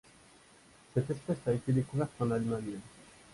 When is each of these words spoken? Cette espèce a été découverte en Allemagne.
Cette 0.95 1.11
espèce 1.11 1.37
a 1.45 1.53
été 1.53 1.71
découverte 1.71 2.19
en 2.21 2.31
Allemagne. 2.31 2.79